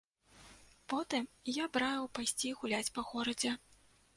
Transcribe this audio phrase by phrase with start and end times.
[0.93, 1.27] Потым
[1.63, 3.51] я б раіў пайсці гуляць па горадзе.